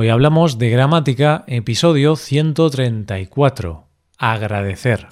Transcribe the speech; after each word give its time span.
Hoy 0.00 0.10
hablamos 0.10 0.58
de 0.58 0.70
gramática, 0.70 1.42
episodio 1.48 2.14
134. 2.14 3.88
Agradecer. 4.16 5.08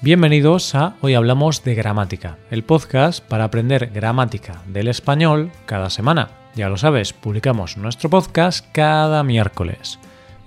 Bienvenidos 0.00 0.74
a 0.74 0.96
Hoy 1.02 1.12
Hablamos 1.12 1.62
de 1.62 1.74
Gramática, 1.74 2.38
el 2.50 2.64
podcast 2.64 3.22
para 3.22 3.44
aprender 3.44 3.90
gramática 3.92 4.62
del 4.66 4.88
español 4.88 5.52
cada 5.66 5.90
semana. 5.90 6.30
Ya 6.54 6.70
lo 6.70 6.78
sabes, 6.78 7.12
publicamos 7.12 7.76
nuestro 7.76 8.08
podcast 8.08 8.66
cada 8.72 9.22
miércoles. 9.24 9.98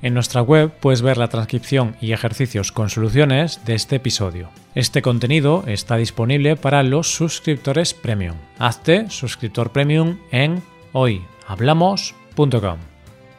En 0.03 0.13
nuestra 0.13 0.41
web 0.41 0.69
puedes 0.81 1.01
ver 1.01 1.15
la 1.17 1.29
transcripción 1.29 1.95
y 2.01 2.11
ejercicios 2.11 2.73
con 2.73 2.89
soluciones 2.89 3.63
de 3.63 3.73
este 3.73 3.95
episodio. 3.95 4.49
Este 4.75 5.01
contenido 5.01 5.63
está 5.65 5.95
disponible 5.95 6.57
para 6.57 6.83
los 6.83 7.15
suscriptores 7.15 7.93
premium. 7.93 8.35
Hazte 8.59 9.09
suscriptor 9.09 9.71
premium 9.71 10.17
en 10.29 10.61
hoyhablamos.com. 10.91 12.79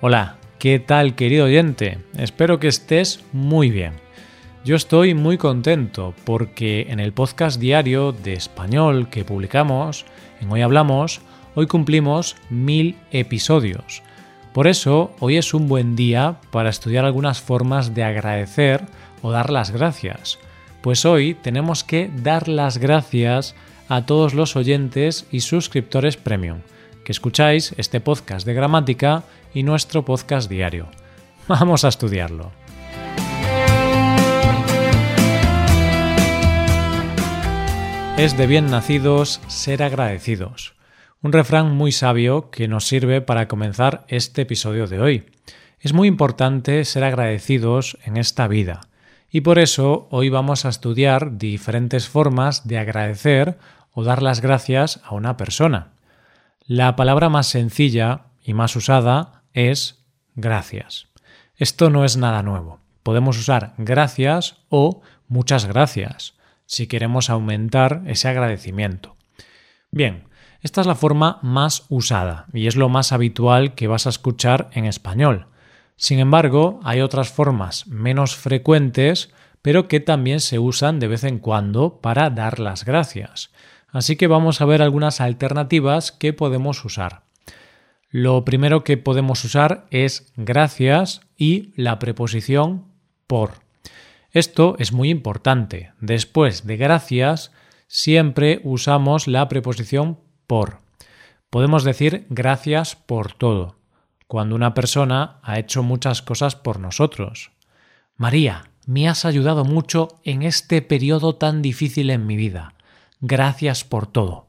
Hola, 0.00 0.38
¿qué 0.58 0.78
tal 0.78 1.14
querido 1.14 1.44
oyente? 1.44 1.98
Espero 2.16 2.58
que 2.58 2.68
estés 2.68 3.22
muy 3.32 3.68
bien. 3.68 3.92
Yo 4.64 4.74
estoy 4.74 5.12
muy 5.12 5.36
contento 5.36 6.14
porque 6.24 6.86
en 6.88 6.98
el 6.98 7.12
podcast 7.12 7.60
diario 7.60 8.12
de 8.12 8.32
español 8.32 9.10
que 9.10 9.26
publicamos, 9.26 10.06
en 10.40 10.50
Hoy 10.50 10.62
Hablamos, 10.62 11.20
hoy 11.54 11.66
cumplimos 11.66 12.36
mil 12.48 12.96
episodios. 13.10 14.02
Por 14.54 14.68
eso, 14.68 15.10
hoy 15.18 15.36
es 15.36 15.52
un 15.52 15.66
buen 15.66 15.96
día 15.96 16.36
para 16.52 16.70
estudiar 16.70 17.04
algunas 17.04 17.40
formas 17.40 17.92
de 17.92 18.04
agradecer 18.04 18.84
o 19.20 19.32
dar 19.32 19.50
las 19.50 19.72
gracias. 19.72 20.38
Pues 20.80 21.04
hoy 21.04 21.34
tenemos 21.34 21.82
que 21.82 22.08
dar 22.22 22.46
las 22.46 22.78
gracias 22.78 23.56
a 23.88 24.06
todos 24.06 24.32
los 24.32 24.54
oyentes 24.54 25.26
y 25.32 25.40
suscriptores 25.40 26.16
premium 26.16 26.60
que 27.04 27.10
escucháis 27.10 27.74
este 27.78 28.00
podcast 28.00 28.46
de 28.46 28.54
gramática 28.54 29.24
y 29.54 29.64
nuestro 29.64 30.04
podcast 30.04 30.48
diario. 30.48 30.86
Vamos 31.48 31.84
a 31.84 31.88
estudiarlo. 31.88 32.52
Es 38.16 38.36
de 38.36 38.46
bien 38.46 38.70
nacidos 38.70 39.40
ser 39.48 39.82
agradecidos. 39.82 40.74
Un 41.24 41.32
refrán 41.32 41.74
muy 41.74 41.90
sabio 41.90 42.50
que 42.50 42.68
nos 42.68 42.86
sirve 42.86 43.22
para 43.22 43.48
comenzar 43.48 44.04
este 44.08 44.42
episodio 44.42 44.86
de 44.86 45.00
hoy. 45.00 45.24
Es 45.80 45.94
muy 45.94 46.06
importante 46.06 46.84
ser 46.84 47.02
agradecidos 47.02 47.96
en 48.04 48.18
esta 48.18 48.46
vida. 48.46 48.82
Y 49.30 49.40
por 49.40 49.58
eso 49.58 50.06
hoy 50.10 50.28
vamos 50.28 50.66
a 50.66 50.68
estudiar 50.68 51.38
diferentes 51.38 52.10
formas 52.10 52.68
de 52.68 52.76
agradecer 52.76 53.56
o 53.92 54.04
dar 54.04 54.22
las 54.22 54.42
gracias 54.42 55.00
a 55.02 55.14
una 55.14 55.38
persona. 55.38 55.92
La 56.66 56.94
palabra 56.94 57.30
más 57.30 57.46
sencilla 57.46 58.26
y 58.42 58.52
más 58.52 58.76
usada 58.76 59.44
es 59.54 60.04
gracias. 60.34 61.08
Esto 61.56 61.88
no 61.88 62.04
es 62.04 62.18
nada 62.18 62.42
nuevo. 62.42 62.80
Podemos 63.02 63.38
usar 63.38 63.72
gracias 63.78 64.58
o 64.68 65.00
muchas 65.26 65.64
gracias 65.64 66.34
si 66.66 66.86
queremos 66.86 67.30
aumentar 67.30 68.02
ese 68.04 68.28
agradecimiento. 68.28 69.16
Bien, 69.90 70.24
esta 70.64 70.80
es 70.80 70.86
la 70.86 70.94
forma 70.94 71.38
más 71.42 71.84
usada 71.90 72.46
y 72.54 72.68
es 72.68 72.74
lo 72.74 72.88
más 72.88 73.12
habitual 73.12 73.74
que 73.74 73.86
vas 73.86 74.06
a 74.06 74.08
escuchar 74.08 74.70
en 74.72 74.86
español. 74.86 75.46
Sin 75.96 76.18
embargo, 76.18 76.80
hay 76.82 77.02
otras 77.02 77.28
formas 77.28 77.86
menos 77.86 78.34
frecuentes, 78.34 79.30
pero 79.60 79.88
que 79.88 80.00
también 80.00 80.40
se 80.40 80.58
usan 80.58 81.00
de 81.00 81.08
vez 81.08 81.22
en 81.24 81.38
cuando 81.38 81.98
para 82.00 82.30
dar 82.30 82.60
las 82.60 82.86
gracias. 82.86 83.50
Así 83.92 84.16
que 84.16 84.26
vamos 84.26 84.62
a 84.62 84.64
ver 84.64 84.80
algunas 84.80 85.20
alternativas 85.20 86.12
que 86.12 86.32
podemos 86.32 86.82
usar. 86.82 87.24
Lo 88.08 88.46
primero 88.46 88.84
que 88.84 88.96
podemos 88.96 89.44
usar 89.44 89.86
es 89.90 90.32
gracias 90.34 91.20
y 91.36 91.74
la 91.76 91.98
preposición 91.98 92.86
por. 93.26 93.50
Esto 94.30 94.76
es 94.78 94.92
muy 94.92 95.10
importante. 95.10 95.92
Después 96.00 96.66
de 96.66 96.78
gracias, 96.78 97.52
siempre 97.86 98.62
usamos 98.64 99.28
la 99.28 99.46
preposición 99.48 100.23
por. 100.46 100.80
Podemos 101.50 101.84
decir 101.84 102.26
gracias 102.30 102.96
por 102.96 103.32
todo, 103.32 103.76
cuando 104.26 104.56
una 104.56 104.74
persona 104.74 105.38
ha 105.42 105.58
hecho 105.58 105.82
muchas 105.82 106.22
cosas 106.22 106.56
por 106.56 106.80
nosotros. 106.80 107.52
María, 108.16 108.70
me 108.86 109.08
has 109.08 109.24
ayudado 109.24 109.64
mucho 109.64 110.20
en 110.24 110.42
este 110.42 110.82
periodo 110.82 111.36
tan 111.36 111.62
difícil 111.62 112.10
en 112.10 112.26
mi 112.26 112.36
vida. 112.36 112.74
Gracias 113.20 113.84
por 113.84 114.06
todo. 114.06 114.48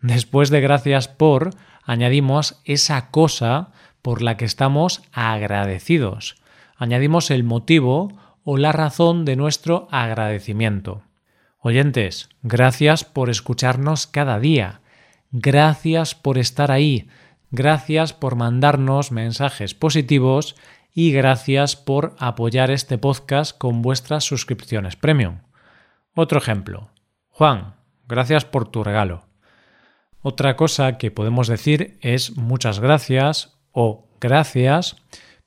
Después 0.00 0.50
de 0.50 0.60
gracias 0.60 1.06
por, 1.06 1.50
añadimos 1.84 2.60
esa 2.64 3.10
cosa 3.10 3.72
por 4.02 4.20
la 4.20 4.36
que 4.36 4.44
estamos 4.44 5.02
agradecidos. 5.12 6.36
Añadimos 6.76 7.30
el 7.30 7.44
motivo 7.44 8.08
o 8.42 8.56
la 8.56 8.72
razón 8.72 9.24
de 9.24 9.36
nuestro 9.36 9.86
agradecimiento. 9.90 11.02
Oyentes, 11.58 12.28
gracias 12.42 13.04
por 13.04 13.30
escucharnos 13.30 14.08
cada 14.08 14.40
día. 14.40 14.81
Gracias 15.32 16.14
por 16.14 16.36
estar 16.36 16.70
ahí. 16.70 17.08
Gracias 17.50 18.12
por 18.12 18.36
mandarnos 18.36 19.12
mensajes 19.12 19.74
positivos 19.74 20.56
y 20.94 21.10
gracias 21.12 21.74
por 21.74 22.14
apoyar 22.18 22.70
este 22.70 22.98
podcast 22.98 23.56
con 23.56 23.80
vuestras 23.80 24.24
suscripciones 24.24 24.94
premium. 24.96 25.38
Otro 26.14 26.38
ejemplo. 26.38 26.90
Juan, 27.30 27.76
gracias 28.06 28.44
por 28.44 28.68
tu 28.68 28.84
regalo. 28.84 29.24
Otra 30.20 30.54
cosa 30.54 30.98
que 30.98 31.10
podemos 31.10 31.48
decir 31.48 31.98
es 32.02 32.36
muchas 32.36 32.78
gracias 32.78 33.58
o 33.72 34.06
gracias, 34.20 34.96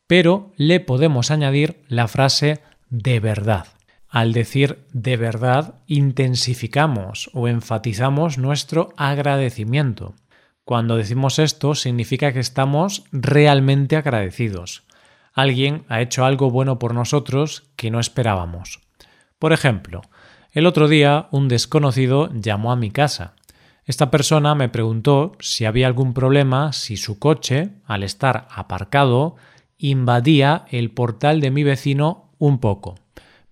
pero 0.08 0.52
le 0.58 0.80
podemos 0.80 1.30
añadir 1.30 1.84
la 1.88 2.08
frase 2.08 2.62
de 2.90 3.20
verdad. 3.20 3.75
Al 4.10 4.34
decir 4.34 4.86
de 4.94 5.18
verdad, 5.18 5.76
intensificamos 5.88 7.30
o 7.34 7.48
enfatizamos 7.48 8.38
nuestro 8.38 8.94
agradecimiento. 8.98 10.16
Cuando 10.64 10.96
decimos 10.96 11.38
esto, 11.38 11.76
significa 11.76 12.34
que 12.34 12.40
estamos 12.40 13.04
realmente 13.12 13.98
agradecidos. 13.98 14.84
Alguien 15.34 15.84
ha 15.90 16.02
hecho 16.02 16.26
algo 16.26 16.50
bueno 16.50 16.80
por 16.80 16.94
nosotros 16.94 17.70
que 17.76 17.92
no 17.92 18.00
esperábamos. 18.00 18.80
Por 19.38 19.54
ejemplo, 19.54 20.02
el 20.52 20.66
otro 20.66 20.88
día 20.88 21.28
un 21.32 21.50
desconocido 21.50 22.30
llamó 22.34 22.72
a 22.72 22.78
mi 22.78 22.90
casa. 22.90 23.36
Esta 23.84 24.10
persona 24.10 24.56
me 24.56 24.70
preguntó 24.70 25.34
si 25.40 25.66
había 25.66 25.88
algún 25.88 26.14
problema 26.14 26.74
si 26.74 26.96
su 26.98 27.20
coche, 27.20 27.72
al 27.86 28.04
estar 28.04 28.48
aparcado, 28.50 29.36
invadía 29.78 30.66
el 30.72 30.92
portal 30.92 31.42
de 31.42 31.52
mi 31.52 31.64
vecino 31.64 32.32
un 32.40 32.60
poco. 32.60 32.96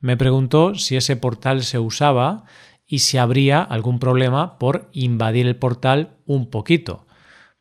Me 0.03 0.17
preguntó 0.17 0.75
si 0.75 0.97
ese 0.97 1.15
portal 1.15 1.63
se 1.63 1.79
usaba 1.79 2.43
y 2.85 2.99
si 2.99 3.17
habría 3.17 3.61
algún 3.61 3.99
problema 3.99 4.59
por 4.59 4.89
invadir 4.91 5.47
el 5.47 5.55
portal 5.55 6.17
un 6.25 6.49
poquito, 6.49 7.07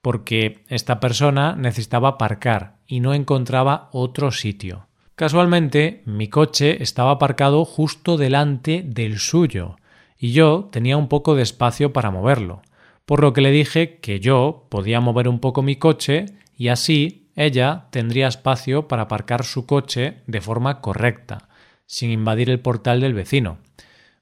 porque 0.00 0.64
esta 0.66 0.98
persona 0.98 1.54
necesitaba 1.54 2.08
aparcar 2.08 2.78
y 2.84 2.98
no 2.98 3.14
encontraba 3.14 3.90
otro 3.92 4.32
sitio. 4.32 4.88
Casualmente, 5.14 6.02
mi 6.04 6.26
coche 6.26 6.82
estaba 6.82 7.12
aparcado 7.12 7.64
justo 7.64 8.16
delante 8.16 8.82
del 8.84 9.20
suyo, 9.20 9.76
y 10.18 10.32
yo 10.32 10.68
tenía 10.72 10.96
un 10.96 11.06
poco 11.06 11.36
de 11.36 11.42
espacio 11.42 11.92
para 11.92 12.10
moverlo, 12.10 12.62
por 13.06 13.22
lo 13.22 13.32
que 13.32 13.40
le 13.40 13.52
dije 13.52 14.00
que 14.00 14.18
yo 14.18 14.66
podía 14.68 15.00
mover 15.00 15.28
un 15.28 15.38
poco 15.38 15.62
mi 15.62 15.76
coche 15.76 16.26
y 16.56 16.68
así 16.68 17.30
ella 17.36 17.86
tendría 17.92 18.26
espacio 18.26 18.88
para 18.88 19.02
aparcar 19.02 19.44
su 19.44 19.64
coche 19.64 20.22
de 20.26 20.40
forma 20.40 20.80
correcta, 20.80 21.48
sin 21.92 22.10
invadir 22.10 22.48
el 22.48 22.58
portal 22.58 23.02
del 23.02 23.12
vecino. 23.12 23.58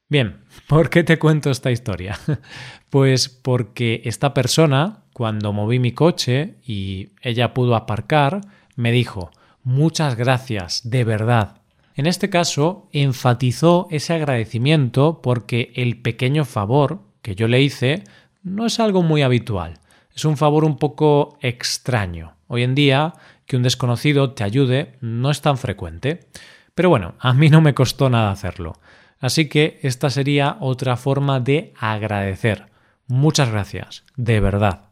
Bien, 0.08 0.38
¿por 0.66 0.90
qué 0.90 1.04
te 1.04 1.20
cuento 1.20 1.50
esta 1.52 1.70
historia? 1.70 2.18
pues 2.90 3.28
porque 3.28 4.02
esta 4.04 4.34
persona, 4.34 5.04
cuando 5.12 5.52
moví 5.52 5.78
mi 5.78 5.92
coche 5.92 6.56
y 6.66 7.10
ella 7.22 7.54
pudo 7.54 7.76
aparcar, 7.76 8.40
me 8.74 8.90
dijo 8.90 9.30
muchas 9.62 10.16
gracias, 10.16 10.90
de 10.90 11.04
verdad. 11.04 11.58
En 11.94 12.08
este 12.08 12.28
caso, 12.28 12.88
enfatizó 12.92 13.86
ese 13.92 14.14
agradecimiento 14.14 15.20
porque 15.22 15.72
el 15.76 16.02
pequeño 16.02 16.44
favor 16.44 17.02
que 17.22 17.36
yo 17.36 17.46
le 17.46 17.62
hice 17.62 18.02
no 18.42 18.66
es 18.66 18.80
algo 18.80 19.02
muy 19.02 19.22
habitual, 19.22 19.78
es 20.12 20.24
un 20.24 20.36
favor 20.36 20.64
un 20.64 20.76
poco 20.76 21.38
extraño. 21.40 22.34
Hoy 22.48 22.64
en 22.64 22.74
día, 22.74 23.12
que 23.46 23.56
un 23.56 23.62
desconocido 23.62 24.32
te 24.32 24.42
ayude 24.42 24.96
no 25.00 25.30
es 25.30 25.40
tan 25.40 25.56
frecuente. 25.56 26.26
Pero 26.74 26.88
bueno, 26.88 27.14
a 27.18 27.32
mí 27.32 27.48
no 27.48 27.60
me 27.60 27.74
costó 27.74 28.10
nada 28.10 28.30
hacerlo. 28.30 28.78
Así 29.18 29.48
que 29.48 29.78
esta 29.82 30.10
sería 30.10 30.56
otra 30.60 30.96
forma 30.96 31.40
de 31.40 31.74
agradecer. 31.78 32.66
Muchas 33.06 33.50
gracias, 33.50 34.04
de 34.16 34.40
verdad. 34.40 34.90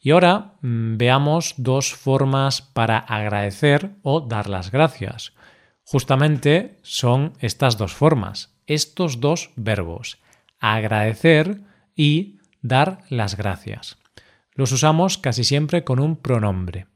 Y 0.00 0.10
ahora 0.10 0.54
mm, 0.62 0.96
veamos 0.96 1.54
dos 1.58 1.94
formas 1.94 2.62
para 2.62 2.98
agradecer 2.98 3.90
o 4.02 4.20
dar 4.20 4.48
las 4.48 4.70
gracias. 4.70 5.32
Justamente 5.84 6.78
son 6.82 7.34
estas 7.40 7.76
dos 7.76 7.94
formas, 7.94 8.54
estos 8.66 9.20
dos 9.20 9.50
verbos, 9.56 10.18
agradecer 10.58 11.60
y 11.94 12.38
dar 12.62 12.98
las 13.10 13.36
gracias. 13.36 13.98
Los 14.54 14.72
usamos 14.72 15.18
casi 15.18 15.44
siempre 15.44 15.84
con 15.84 15.98
un 15.98 16.16
pronombre. 16.16 16.86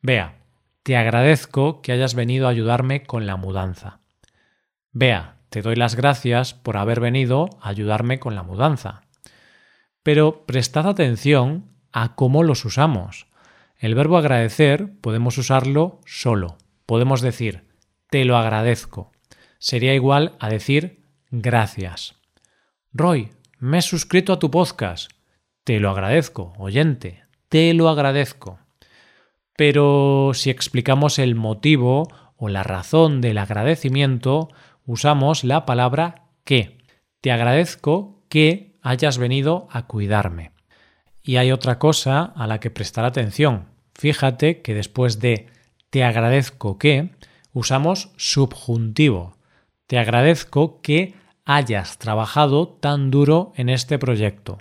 Vea, 0.00 0.36
te 0.82 0.96
agradezco 0.96 1.82
que 1.82 1.92
hayas 1.92 2.14
venido 2.14 2.46
a 2.46 2.50
ayudarme 2.50 3.04
con 3.04 3.26
la 3.26 3.36
mudanza. 3.36 4.00
Vea, 4.92 5.36
te 5.50 5.62
doy 5.62 5.76
las 5.76 5.94
gracias 5.94 6.54
por 6.54 6.76
haber 6.76 7.00
venido 7.00 7.48
a 7.60 7.68
ayudarme 7.70 8.18
con 8.18 8.34
la 8.34 8.42
mudanza. 8.42 9.02
Pero 10.02 10.46
prestad 10.46 10.86
atención 10.86 11.66
a 11.92 12.14
cómo 12.14 12.42
los 12.42 12.64
usamos. 12.64 13.26
El 13.76 13.94
verbo 13.94 14.16
agradecer 14.16 14.90
podemos 15.00 15.38
usarlo 15.38 16.00
solo. 16.04 16.56
Podemos 16.86 17.20
decir 17.20 17.68
te 18.10 18.24
lo 18.24 18.36
agradezco. 18.36 19.12
Sería 19.58 19.94
igual 19.94 20.36
a 20.40 20.48
decir 20.48 21.04
gracias. 21.30 22.14
Roy, 22.92 23.30
me 23.58 23.78
he 23.78 23.82
suscrito 23.82 24.32
a 24.32 24.38
tu 24.38 24.50
podcast. 24.50 25.10
Te 25.64 25.78
lo 25.78 25.90
agradezco, 25.90 26.54
oyente, 26.58 27.24
te 27.48 27.74
lo 27.74 27.88
agradezco. 27.88 28.58
Pero 29.58 30.34
si 30.34 30.50
explicamos 30.50 31.18
el 31.18 31.34
motivo 31.34 32.06
o 32.36 32.48
la 32.48 32.62
razón 32.62 33.20
del 33.20 33.38
agradecimiento, 33.38 34.50
usamos 34.86 35.42
la 35.42 35.66
palabra 35.66 36.28
que. 36.44 36.78
Te 37.20 37.32
agradezco 37.32 38.22
que 38.28 38.78
hayas 38.82 39.18
venido 39.18 39.66
a 39.72 39.88
cuidarme. 39.88 40.52
Y 41.24 41.38
hay 41.38 41.50
otra 41.50 41.80
cosa 41.80 42.22
a 42.22 42.46
la 42.46 42.60
que 42.60 42.70
prestar 42.70 43.04
atención. 43.04 43.66
Fíjate 43.96 44.62
que 44.62 44.74
después 44.74 45.18
de 45.18 45.46
te 45.90 46.04
agradezco 46.04 46.78
que 46.78 47.10
usamos 47.52 48.12
subjuntivo. 48.16 49.38
Te 49.88 49.98
agradezco 49.98 50.80
que 50.82 51.16
hayas 51.44 51.98
trabajado 51.98 52.68
tan 52.68 53.10
duro 53.10 53.52
en 53.56 53.70
este 53.70 53.98
proyecto. 53.98 54.58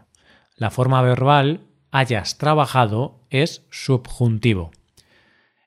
La 0.55 0.71
forma 0.71 1.03
verbal 1.03 1.61
hayas 1.91 2.39
trabajado 2.39 3.19
es 3.29 3.67
subjuntivo. 3.69 4.71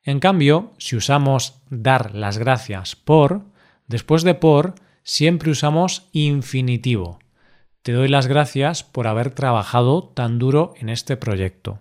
En 0.03 0.21
cambio, 0.21 0.73
si 0.79 0.97
usamos 0.97 1.61
dar 1.69 2.15
las 2.15 2.39
gracias 2.39 2.97
por, 2.97 3.43
después 3.87 4.23
de 4.23 4.35
por 4.35 4.75
siempre 5.03 5.51
usamos 5.51 6.09
infinitivo. 6.13 7.19
Te 7.83 7.93
doy 7.93 8.09
las 8.09 8.27
gracias 8.27 8.83
por 8.83 9.07
haber 9.07 9.31
trabajado 9.31 10.05
tan 10.05 10.39
duro 10.39 10.75
en 10.77 10.89
este 10.89 11.17
proyecto. 11.17 11.81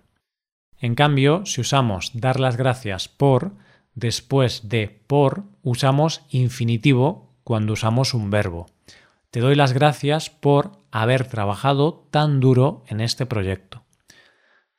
En 0.78 0.96
cambio, 0.96 1.46
si 1.46 1.62
usamos 1.62 2.12
dar 2.14 2.40
las 2.40 2.56
gracias 2.56 3.10
por, 3.10 3.54
después 3.96 4.70
de 4.70 4.88
por 5.08 5.44
usamos 5.62 6.22
infinitivo 6.30 7.34
cuando 7.44 7.74
usamos 7.74 8.14
un 8.14 8.30
verbo. 8.30 8.68
Te 9.30 9.42
doy 9.42 9.56
las 9.56 9.74
gracias 9.74 10.30
por 10.30 10.72
haber 10.92 11.28
trabajado 11.28 12.08
tan 12.12 12.40
duro 12.40 12.84
en 12.88 13.02
este 13.02 13.26
proyecto. 13.26 13.84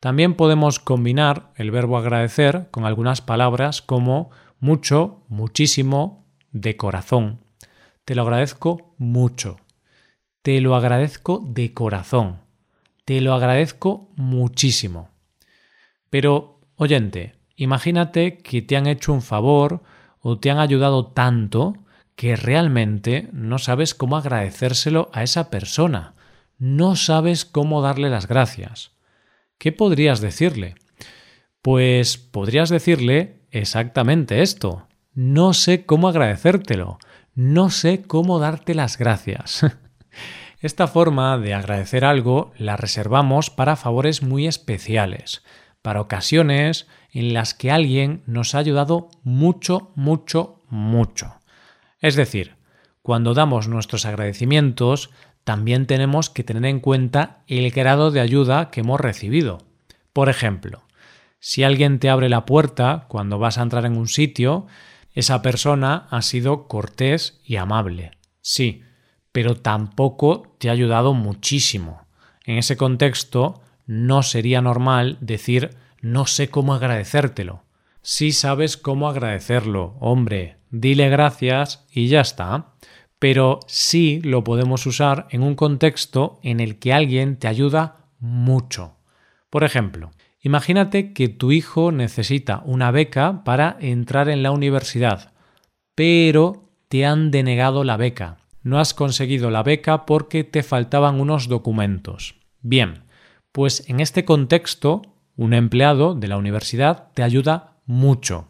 También 0.01 0.35
podemos 0.35 0.79
combinar 0.79 1.53
el 1.57 1.71
verbo 1.71 1.99
agradecer 1.99 2.69
con 2.71 2.87
algunas 2.87 3.21
palabras 3.21 3.83
como 3.83 4.31
mucho, 4.59 5.23
muchísimo, 5.29 6.25
de 6.53 6.77
corazón. 6.77 7.41
Te 8.07 8.15
lo 8.15 8.23
agradezco 8.23 8.95
mucho. 8.97 9.59
Te 10.43 10.61
lo 10.63 10.75
agradezco 10.75 11.45
de 11.47 11.75
corazón. 11.75 12.41
Te 13.05 13.21
lo 13.21 13.35
agradezco 13.35 14.11
muchísimo. 14.17 15.11
Pero, 16.09 16.61
oyente, 16.77 17.35
imagínate 17.57 18.39
que 18.39 18.63
te 18.63 18.79
han 18.79 18.87
hecho 18.87 19.13
un 19.13 19.23
favor 19.23 19.83
o 20.21 20.39
te 20.39 20.51
han 20.51 20.59
ayudado 20.59 21.09
tanto 21.09 21.75
que 22.17 22.37
realmente 22.37 23.29
no 23.33 23.59
sabes 23.59 23.95
cómo 23.95 24.17
agradecérselo 24.17 25.11
a 25.13 25.23
esa 25.23 25.51
persona. 25.51 26.15
No 26.59 26.97
sabes 26.97 27.45
cómo 27.45 27.83
darle 27.83 28.11
las 28.11 28.27
gracias. 28.27 28.93
¿Qué 29.61 29.73
podrías 29.73 30.23
decirle? 30.23 30.75
Pues 31.61 32.17
podrías 32.17 32.71
decirle 32.71 33.43
exactamente 33.51 34.41
esto. 34.41 34.89
No 35.13 35.53
sé 35.53 35.85
cómo 35.85 36.09
agradecértelo. 36.09 36.99
No 37.35 37.69
sé 37.69 38.01
cómo 38.01 38.39
darte 38.39 38.75
las 38.75 38.97
gracias. 38.97 39.67
Esta 40.61 40.89
forma 40.89 41.37
de 41.37 41.53
agradecer 41.53 42.07
algo 42.07 42.53
la 42.57 42.79
reservamos 42.79 43.51
para 43.51 43.77
favores 43.77 44.23
muy 44.23 44.47
especiales, 44.47 45.43
para 45.83 46.01
ocasiones 46.01 46.87
en 47.13 47.35
las 47.35 47.53
que 47.53 47.71
alguien 47.71 48.23
nos 48.25 48.55
ha 48.55 48.61
ayudado 48.61 49.11
mucho, 49.25 49.93
mucho, 49.95 50.63
mucho. 50.71 51.35
Es 51.99 52.17
decir, 52.17 52.57
cuando 53.03 53.35
damos 53.35 53.69
nuestros 53.69 54.07
agradecimientos, 54.07 55.11
también 55.45 55.87
tenemos 55.87 56.31
que 56.31 56.45
tener 56.45 56.65
en 56.67 56.81
cuenta 56.81 57.43
el 57.47 57.71
grado 57.71 58.11
de 58.11 58.21
ayuda 58.21 58.71
que 58.71 58.81
hemos 58.81 59.01
recibido. 59.01 59.59
Por 60.13 60.29
ejemplo, 60.29 60.83
si 61.39 61.63
alguien 61.63 61.99
te 61.99 62.11
abre 62.11 62.29
la 62.29 62.45
puerta 62.45 63.07
cuando 63.09 63.39
vas 63.39 63.59
a 63.59 63.63
entrar 63.63 63.87
en 63.87 63.97
un 63.97 64.09
sitio, 64.09 64.67
esa 65.15 65.43
persona 65.43 66.07
ha 66.11 66.23
sido 66.23 66.69
cortés 66.69 67.41
y 67.45 67.57
amable. 67.57 68.13
Sí, 68.43 68.83
pero 69.33 69.57
tampoco 69.57 70.57
te 70.59 70.69
ha 70.69 70.73
ayudado 70.73 71.15
muchísimo. 71.15 72.07
En 72.45 72.59
ese 72.59 72.77
contexto, 72.77 73.63
no 73.87 74.23
sería 74.23 74.61
normal 74.61 75.19
decir 75.21 75.77
no 76.01 76.27
sé 76.27 76.49
cómo 76.49 76.75
agradecértelo. 76.75 77.65
Si 78.03 78.33
sabes 78.33 78.77
cómo 78.77 79.09
agradecerlo, 79.09 79.97
hombre, 80.01 80.57
dile 80.71 81.09
gracias 81.11 81.87
y 81.93 82.09
ya 82.09 82.21
está. 82.21 82.73
Pero 83.21 83.61
sí 83.69 84.21
lo 84.25 84.43
podemos 84.43 84.85
usar 84.87 85.29
en 85.31 85.45
un 85.45 85.55
contexto 85.55 86.41
en 86.43 86.59
el 86.59 86.81
que 86.81 86.93
alguien 86.93 87.37
te 87.37 87.47
ayuda 87.47 88.07
mucho. 88.19 88.97
Por 89.49 89.63
ejemplo, 89.63 90.11
imagínate 90.43 91.13
que 91.13 91.29
tu 91.29 91.53
hijo 91.53 91.93
necesita 91.93 92.63
una 92.65 92.91
beca 92.91 93.45
para 93.45 93.77
entrar 93.79 94.29
en 94.29 94.43
la 94.43 94.51
universidad, 94.51 95.33
pero 95.95 96.69
te 96.89 97.07
han 97.07 97.31
denegado 97.31 97.85
la 97.85 97.97
beca 97.97 98.41
no 98.63 98.79
has 98.79 98.95
conseguido 98.95 99.51
la 99.51 99.63
beca 99.63 100.07
porque 100.07 100.45
te 100.45 100.63
faltaban 100.63 101.21
unos 101.21 101.49
documentos. 101.49 102.37
Bien, 102.61 103.05
pues 103.53 103.89
en 103.89 104.01
este 104.01 104.25
contexto, 104.25 105.03
un 105.37 105.55
empleado 105.55 106.15
de 106.15 106.29
la 106.29 106.37
universidad 106.37 107.09
te 107.15 107.23
ayuda 107.23 107.77
mucho. 107.87 108.49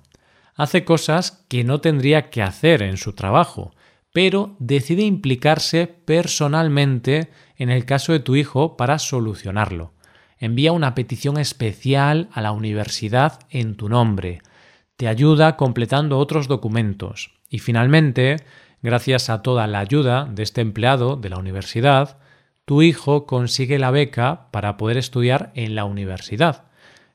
Hace 0.56 0.84
cosas 0.84 1.44
que 1.48 1.64
no 1.64 1.80
tendría 1.80 2.30
que 2.30 2.42
hacer 2.42 2.82
en 2.82 2.96
su 2.96 3.14
trabajo, 3.14 3.72
pero 4.12 4.56
decide 4.58 5.02
implicarse 5.02 5.86
personalmente 5.86 7.30
en 7.56 7.70
el 7.70 7.84
caso 7.84 8.12
de 8.12 8.20
tu 8.20 8.36
hijo 8.36 8.76
para 8.76 8.98
solucionarlo. 8.98 9.92
Envía 10.38 10.72
una 10.72 10.94
petición 10.94 11.38
especial 11.38 12.28
a 12.32 12.40
la 12.40 12.52
universidad 12.52 13.40
en 13.50 13.76
tu 13.76 13.88
nombre. 13.88 14.40
Te 14.96 15.08
ayuda 15.08 15.56
completando 15.56 16.18
otros 16.18 16.48
documentos. 16.48 17.32
Y 17.48 17.58
finalmente, 17.58 18.38
Gracias 18.82 19.28
a 19.28 19.42
toda 19.42 19.66
la 19.66 19.80
ayuda 19.80 20.24
de 20.24 20.42
este 20.42 20.62
empleado 20.62 21.16
de 21.16 21.28
la 21.28 21.36
universidad, 21.36 22.18
tu 22.64 22.80
hijo 22.80 23.26
consigue 23.26 23.78
la 23.78 23.90
beca 23.90 24.48
para 24.52 24.76
poder 24.78 24.96
estudiar 24.96 25.52
en 25.54 25.74
la 25.74 25.84
universidad. 25.84 26.64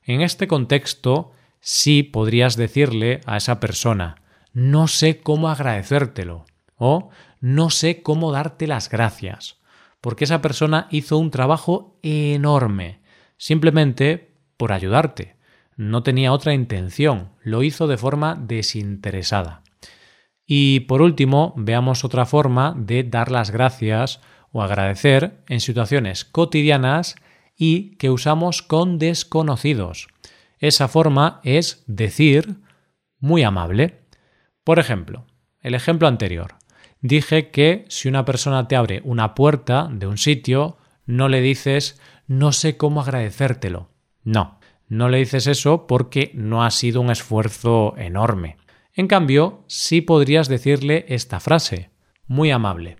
En 0.04 0.20
este 0.20 0.46
contexto, 0.46 1.32
sí 1.60 2.04
podrías 2.04 2.56
decirle 2.56 3.20
a 3.26 3.36
esa 3.36 3.58
persona, 3.58 4.22
no 4.52 4.86
sé 4.86 5.18
cómo 5.20 5.48
agradecértelo 5.48 6.44
o 6.76 7.10
no 7.40 7.70
sé 7.70 8.02
cómo 8.02 8.32
darte 8.32 8.66
las 8.66 8.90
gracias, 8.90 9.58
porque 10.00 10.24
esa 10.24 10.42
persona 10.42 10.88
hizo 10.90 11.18
un 11.18 11.30
trabajo 11.30 11.98
enorme, 12.02 13.00
simplemente 13.36 14.34
por 14.56 14.72
ayudarte. 14.72 15.36
No 15.76 16.02
tenía 16.02 16.32
otra 16.32 16.54
intención, 16.54 17.30
lo 17.42 17.62
hizo 17.62 17.86
de 17.86 17.98
forma 17.98 18.34
desinteresada. 18.34 19.62
Y 20.46 20.80
por 20.80 21.02
último, 21.02 21.52
veamos 21.56 22.04
otra 22.04 22.24
forma 22.24 22.74
de 22.76 23.02
dar 23.02 23.30
las 23.30 23.50
gracias 23.50 24.20
o 24.52 24.62
agradecer 24.62 25.42
en 25.48 25.60
situaciones 25.60 26.24
cotidianas 26.24 27.16
y 27.56 27.96
que 27.96 28.10
usamos 28.10 28.62
con 28.62 28.98
desconocidos. 28.98 30.08
Esa 30.58 30.88
forma 30.88 31.40
es 31.42 31.84
decir 31.86 32.56
muy 33.18 33.42
amable. 33.42 34.02
Por 34.64 34.78
ejemplo, 34.78 35.26
el 35.60 35.74
ejemplo 35.74 36.08
anterior. 36.08 36.55
Dije 37.06 37.50
que 37.50 37.84
si 37.86 38.08
una 38.08 38.24
persona 38.24 38.66
te 38.66 38.74
abre 38.74 39.00
una 39.04 39.36
puerta 39.36 39.88
de 39.92 40.08
un 40.08 40.18
sitio, 40.18 40.76
no 41.06 41.28
le 41.28 41.40
dices 41.40 42.00
no 42.26 42.50
sé 42.50 42.76
cómo 42.76 43.00
agradecértelo. 43.00 43.90
No, 44.24 44.58
no 44.88 45.08
le 45.08 45.18
dices 45.18 45.46
eso 45.46 45.86
porque 45.86 46.32
no 46.34 46.64
ha 46.64 46.70
sido 46.72 47.00
un 47.00 47.10
esfuerzo 47.10 47.94
enorme. 47.96 48.56
En 48.92 49.06
cambio, 49.06 49.62
sí 49.68 50.00
podrías 50.00 50.48
decirle 50.48 51.04
esta 51.08 51.38
frase, 51.38 51.90
muy 52.26 52.50
amable. 52.50 52.96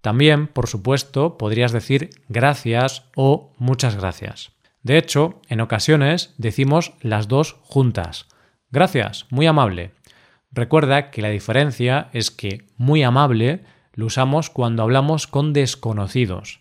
También, 0.00 0.46
por 0.46 0.68
supuesto, 0.68 1.36
podrías 1.36 1.72
decir 1.72 2.10
gracias 2.28 3.10
o 3.16 3.52
muchas 3.58 3.96
gracias. 3.96 4.52
De 4.84 4.96
hecho, 4.96 5.40
en 5.48 5.60
ocasiones 5.60 6.34
decimos 6.38 6.92
las 7.00 7.26
dos 7.26 7.56
juntas. 7.62 8.28
Gracias, 8.70 9.26
muy 9.30 9.48
amable. 9.48 9.90
Recuerda 10.52 11.10
que 11.10 11.22
la 11.22 11.28
diferencia 11.28 12.08
es 12.12 12.30
que 12.30 12.66
muy 12.76 13.02
amable 13.02 13.64
lo 13.92 14.06
usamos 14.06 14.50
cuando 14.50 14.82
hablamos 14.82 15.26
con 15.26 15.52
desconocidos. 15.52 16.60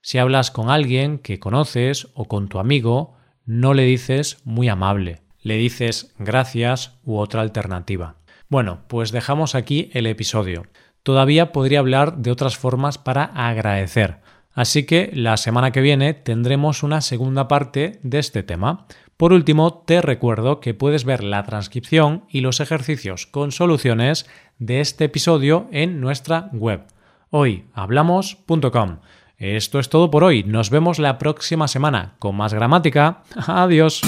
Si 0.00 0.18
hablas 0.18 0.50
con 0.50 0.70
alguien 0.70 1.18
que 1.18 1.38
conoces 1.38 2.08
o 2.14 2.26
con 2.26 2.48
tu 2.48 2.58
amigo, 2.58 3.16
no 3.44 3.74
le 3.74 3.82
dices 3.82 4.38
muy 4.44 4.68
amable, 4.68 5.20
le 5.42 5.56
dices 5.56 6.14
gracias 6.18 6.98
u 7.04 7.18
otra 7.18 7.42
alternativa. 7.42 8.16
Bueno, 8.48 8.84
pues 8.88 9.12
dejamos 9.12 9.54
aquí 9.54 9.90
el 9.92 10.06
episodio. 10.06 10.66
Todavía 11.02 11.52
podría 11.52 11.80
hablar 11.80 12.18
de 12.18 12.30
otras 12.30 12.56
formas 12.56 12.98
para 12.98 13.24
agradecer, 13.24 14.20
así 14.56 14.84
que 14.86 15.12
la 15.14 15.36
semana 15.36 15.70
que 15.70 15.80
viene 15.80 16.14
tendremos 16.14 16.82
una 16.82 17.00
segunda 17.00 17.46
parte 17.46 18.00
de 18.02 18.18
este 18.18 18.42
tema. 18.42 18.88
Por 19.16 19.32
último, 19.32 19.84
te 19.86 20.02
recuerdo 20.02 20.58
que 20.58 20.74
puedes 20.74 21.04
ver 21.04 21.22
la 21.22 21.44
transcripción 21.44 22.24
y 22.28 22.40
los 22.40 22.58
ejercicios 22.58 23.28
con 23.28 23.52
soluciones 23.52 24.26
de 24.58 24.80
este 24.80 25.04
episodio 25.04 25.68
en 25.70 26.00
nuestra 26.00 26.50
web 26.52 26.82
hoyhablamos.com. 27.30 28.98
Esto 29.38 29.78
es 29.78 29.90
todo 29.90 30.10
por 30.10 30.24
hoy. 30.24 30.44
Nos 30.44 30.70
vemos 30.70 30.98
la 30.98 31.18
próxima 31.18 31.68
semana 31.68 32.14
con 32.18 32.36
más 32.36 32.54
gramática. 32.54 33.22
Adiós. 33.46 34.02